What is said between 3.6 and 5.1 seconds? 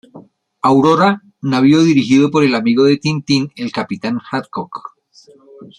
capitán Haddock.